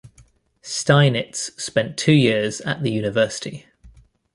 Steinitz 0.63 1.51
spent 1.61 1.95
two 1.95 2.11
years 2.11 2.59
at 2.61 2.81
the 2.81 2.89
university. 2.91 3.67